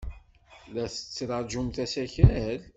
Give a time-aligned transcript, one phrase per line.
[0.73, 2.59] La tettṛajumt asakal?